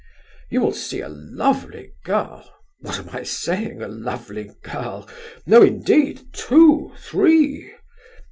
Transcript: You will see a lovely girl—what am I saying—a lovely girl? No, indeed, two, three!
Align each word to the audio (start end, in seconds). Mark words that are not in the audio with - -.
You 0.49 0.61
will 0.61 0.73
see 0.73 0.99
a 1.01 1.09
lovely 1.09 1.93
girl—what 2.05 2.97
am 2.97 3.09
I 3.11 3.21
saying—a 3.21 3.87
lovely 3.87 4.49
girl? 4.63 5.07
No, 5.45 5.61
indeed, 5.61 6.33
two, 6.33 6.91
three! 6.97 7.71